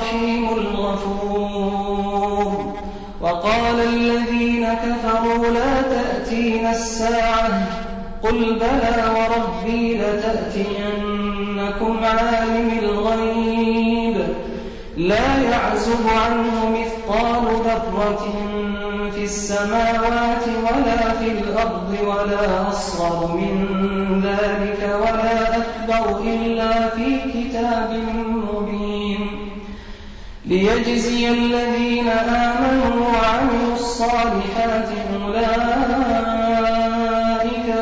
[0.00, 2.00] الرحيم الغفور.
[3.20, 7.66] وقال الذين كفروا لا تأتينا الساعة.
[8.22, 11.24] قل بلى وربي لتأتينكم
[12.04, 14.16] عالم الغيب.
[14.96, 18.24] لا يعزب عنه مثقال ذرة
[19.14, 23.54] في السماوات ولا في الأرض ولا أصغر من
[24.24, 26.59] ذلك ولا أكبر إلا
[30.50, 34.88] ليجزي الذين آمنوا وعملوا الصالحات
[35.24, 35.46] أولئك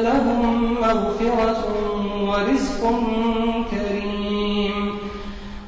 [0.02, 1.64] لهم مغفرة
[2.22, 2.82] ورزق
[3.70, 4.98] كريم.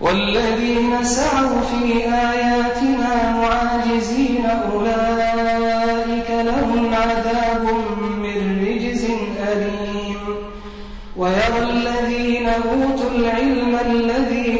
[0.00, 7.64] والذين سعوا في آياتنا معاجزين أولئك لهم عذاب
[8.22, 9.04] من رجز
[9.52, 10.22] أليم.
[11.16, 14.59] ويرى الذين أوتوا العلم الذي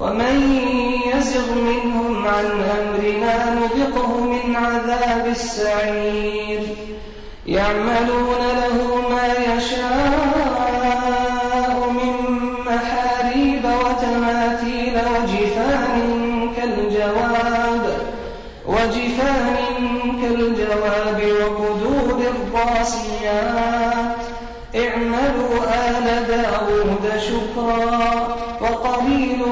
[0.00, 0.36] ومن
[1.14, 2.46] يزغ منهم عن
[2.78, 6.62] أمرنا نذقه من عذاب السعير.
[7.46, 8.76] يعملون له
[9.10, 9.26] ما
[9.56, 10.68] يشاء
[11.90, 12.14] من
[12.66, 15.96] محاريب وتماثيل وجفان
[16.56, 17.84] كالجواب
[18.66, 19.56] وجفان
[20.22, 24.18] كالجواب وقدور الراسيات
[24.76, 25.54] اعملوا
[25.88, 28.47] آل داود شكرا.
[28.70, 29.42] وقليل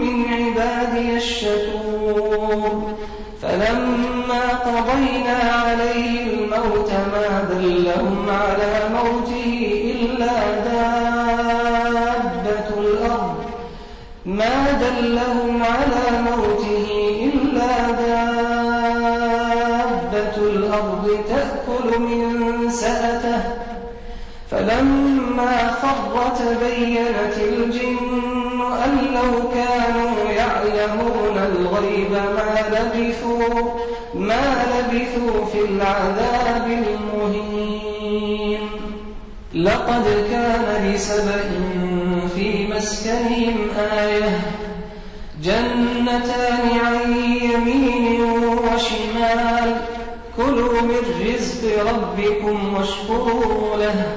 [0.00, 2.94] من عبادي الشكور
[3.42, 9.50] فلما قضينا عليه الموت ما دلهم على موته
[9.94, 11.58] إلا دابة
[12.78, 13.36] الأرض.
[14.26, 16.86] ما دلهم على موته
[17.34, 19.16] إلا دابة
[20.36, 22.22] الأرض تأكل من
[22.70, 23.42] سأته.
[24.50, 28.35] فلما خر تبينت الجن
[28.86, 33.70] أن لو كانوا يعلمون الغيب ما لبثوا
[34.14, 38.60] ما لبثوا في العذاب المهين.
[39.54, 41.50] لقد كان لسبإ
[42.36, 43.56] في مسكنهم
[43.92, 44.40] آية
[45.42, 47.12] جنتان عن
[47.42, 49.80] يمين وشمال
[50.36, 54.16] كلوا من رزق ربكم واشكروا له.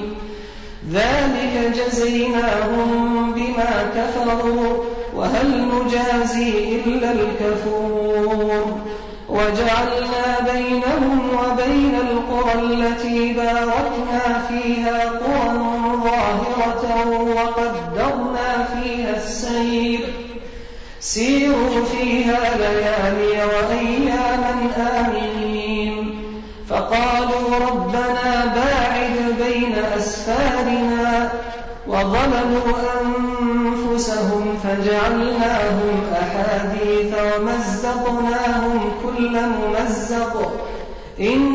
[1.51, 4.83] ذلك جزيناهم بما كفروا
[5.15, 8.77] وهل نجازي إلا الكفور
[9.29, 15.61] وجعلنا بينهم وبين القرى التي باركنا فيها قرى
[16.03, 20.13] ظاهرة وقدرنا فيها السير.
[20.99, 26.21] سيروا فيها ليالي وأياما آمنين.
[26.69, 31.31] فقالوا ربنا باعد بين أسفارنا
[31.91, 40.51] وظلموا أنفسهم فجعلناهم أحاديث ومزقناهم كل ممزق.
[41.19, 41.47] إن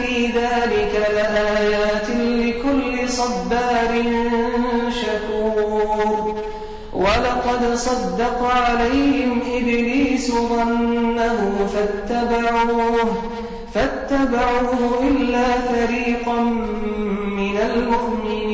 [0.00, 4.02] في ذلك لآيات لكل صبار
[5.02, 6.34] شكور.
[6.92, 13.14] ولقد صدق عليهم إبليس ظنه فاتبعوه
[13.74, 16.40] فاتبعوه إلا فريقا
[17.36, 18.53] من المؤمنين.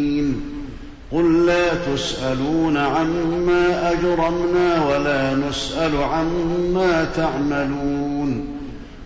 [1.11, 8.47] قل لا تسألون عما أجرمنا ولا نسأل عما تعملون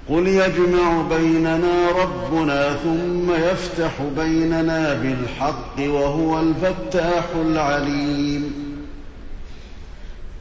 [0.10, 8.54] قل يجمع بيننا ربنا ثم يفتح بيننا بالحق وهو الفتاح العليم.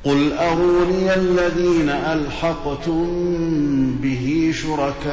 [0.05, 3.07] قل أروني الذين ألحقتم
[4.03, 5.05] به شركاء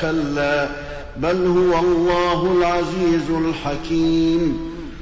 [0.00, 0.68] كلا
[1.16, 4.75] بل هو الله العزيز الحكيم.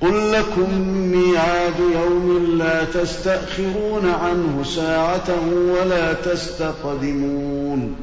[0.00, 5.28] قل لكم ميعاد يوم لا تستأخرون عنه ساعة
[5.70, 7.96] ولا تستقدمون.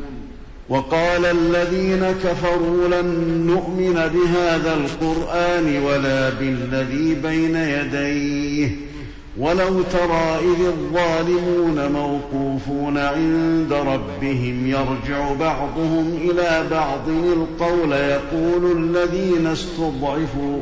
[0.69, 3.07] وقال الذين كفروا لن
[3.47, 8.69] نؤمن بهذا القرآن ولا بالذي بين يديه.
[9.37, 20.61] ولو ترى إذ الظالمون موقوفون عند ربهم يرجع بعضهم إلى بعض القول يقول الذين استضعفوا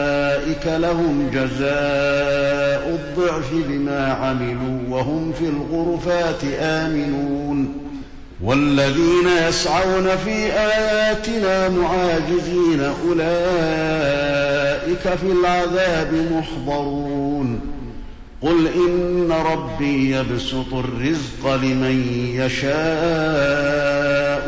[0.65, 7.73] لهم جزاء الضعف بما عملوا وهم في الغرفات آمنون.
[8.43, 13.25] والذين يسعون في آياتنا معاجزين أولئك
[15.01, 17.61] في العذاب محضرون.
[18.41, 22.03] قل إن ربي يبسط الرزق لمن
[22.35, 22.71] يشاء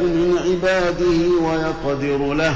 [0.02, 2.56] من عباده ويقدر له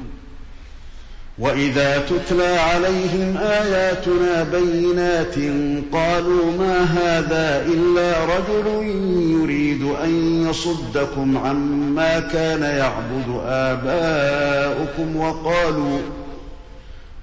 [1.41, 5.35] وإذا تتلى عليهم آياتنا بينات
[5.93, 8.87] قالوا ما هذا إلا رجل
[9.41, 15.99] يريد أن يصدكم عما كان يعبد آباؤكم وقالوا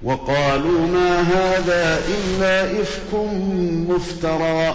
[0.03, 3.15] وقالوا ما هذا إلا إفك
[3.89, 4.75] مفترى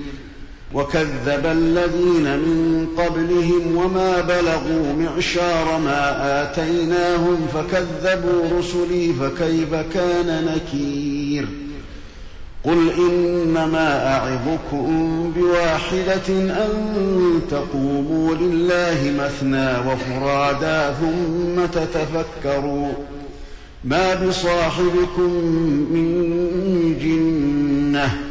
[0.73, 11.47] وكذب الذين من قبلهم وما بلغوا معشار ما آتيناهم فكذبوا رسلي فكيف كان نكير
[12.63, 16.71] قل إنما أعظكم بواحدة أن
[17.51, 22.91] تقوموا لله مثنى وفرادا ثم تتفكروا
[23.83, 25.31] ما بصاحبكم
[25.91, 28.30] من جنة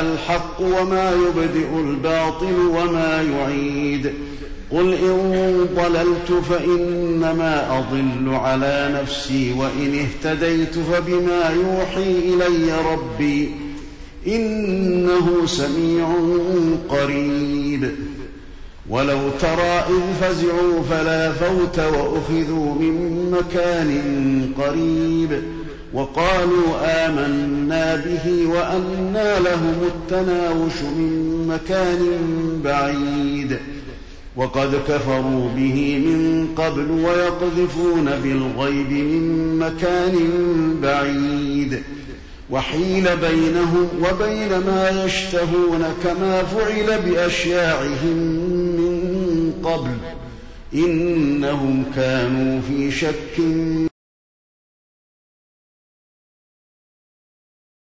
[0.00, 4.12] الحق وما يبدئ الباطل وما يعيد.
[4.70, 13.50] قل إن ضللت فإنما أضل على نفسي وإن اهتديت فبما يوحي إلي ربي
[14.26, 16.08] إنه سميع
[16.88, 17.90] قريب.
[18.88, 24.00] ولو ترى إذ فزعوا فلا فوت وأخذوا من مكان
[24.58, 25.42] قريب.
[25.94, 32.00] وقالوا آمنا به وأنى لهم التناوش من مكان
[32.64, 33.58] بعيد.
[34.36, 40.14] وقد كفروا به من قبل ويقذفون بالغيب من مكان
[40.82, 41.82] بعيد.
[42.50, 48.16] وحيل بينهم وبين ما يشتهون كما فعل بأشياعهم
[48.78, 49.90] من قبل.
[50.74, 53.40] إنهم كانوا في شك